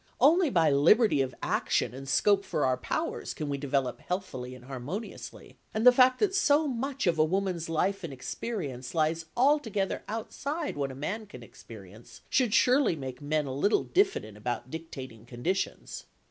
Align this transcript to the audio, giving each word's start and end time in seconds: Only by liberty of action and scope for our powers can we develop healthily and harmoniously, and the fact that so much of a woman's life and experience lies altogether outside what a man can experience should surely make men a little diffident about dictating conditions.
Only 0.19 0.49
by 0.49 0.71
liberty 0.71 1.21
of 1.21 1.35
action 1.43 1.93
and 1.93 2.09
scope 2.09 2.43
for 2.43 2.65
our 2.65 2.75
powers 2.75 3.35
can 3.35 3.49
we 3.49 3.59
develop 3.59 3.99
healthily 3.99 4.55
and 4.55 4.65
harmoniously, 4.65 5.59
and 5.75 5.85
the 5.85 5.91
fact 5.91 6.17
that 6.17 6.33
so 6.33 6.67
much 6.67 7.05
of 7.05 7.19
a 7.19 7.23
woman's 7.23 7.69
life 7.69 8.03
and 8.03 8.11
experience 8.11 8.95
lies 8.95 9.25
altogether 9.37 10.01
outside 10.07 10.75
what 10.75 10.89
a 10.91 10.95
man 10.95 11.27
can 11.27 11.43
experience 11.43 12.21
should 12.31 12.51
surely 12.55 12.95
make 12.95 13.21
men 13.21 13.45
a 13.45 13.53
little 13.53 13.83
diffident 13.83 14.37
about 14.37 14.71
dictating 14.71 15.23
conditions. 15.23 16.05